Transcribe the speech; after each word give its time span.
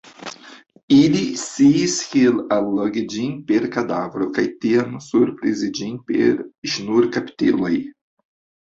Ili 0.99 1.19
sciis 1.41 1.97
kiel 2.13 2.39
allogi 2.57 3.05
ĝin 3.13 3.37
per 3.53 3.69
kadavro 3.77 4.31
kaj 4.41 4.49
tiam 4.65 4.99
surprizi 5.11 5.73
ĝin 5.81 6.05
per 6.11 6.45
ŝnurkaptiloj. 6.75 7.77